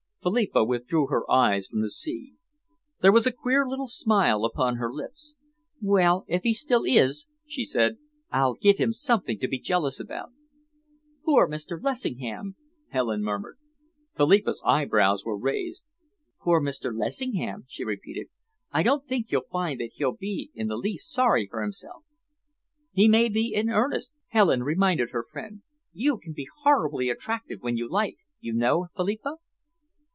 [0.23, 2.35] Philippa withdrew her eyes from the sea.
[3.01, 5.35] There was a queer little smile upon her lips.
[5.81, 7.97] "Well, if he still is," she said,
[8.31, 10.29] "I'll give him something to be jealous about."
[11.25, 11.81] "Poor Mr.
[11.81, 12.55] Lessingham!"
[12.89, 13.57] Helen murmured.
[14.15, 15.89] Philippa's eyebrows were raised.
[16.39, 16.95] "Poor Mr.
[16.95, 18.27] Lessingham?" she repeated.
[18.71, 22.03] "I don't think you'll find that he'll be in the least sorry for himself."
[22.91, 25.63] "He may be in earnest," Helen reminded her friend.
[25.93, 29.37] "You can be horribly attractive when you like, you know, Philippa."